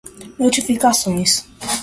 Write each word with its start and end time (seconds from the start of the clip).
notificações 0.41 1.45